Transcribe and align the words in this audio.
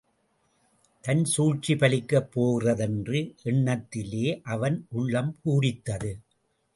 தன் 1.03 1.23
சூழ்ச்சி 1.25 1.73
பலிக்கப் 1.73 2.31
போகிறதென்ற 2.31 3.11
எண்ணத்திலே 3.43 4.39
அவன் 4.43 4.87
உள்ளம் 4.89 5.31
பூரித்தது. 5.43 6.11